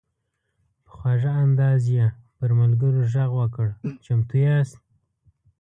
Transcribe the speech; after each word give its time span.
په 0.83 0.89
خواږه 0.95 1.31
انداز 1.45 1.81
یې 1.95 2.05
پر 2.37 2.49
ملګرو 2.59 3.01
غږ 3.13 3.31
وکړ: 3.39 3.67
"چمتو 4.03 4.35
یاست؟" 4.45 4.77